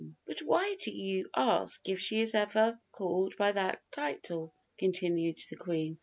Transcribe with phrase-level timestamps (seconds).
[0.25, 5.57] "But why do you ask if she is ever called by that title?" continued the
[5.57, 5.99] Queen.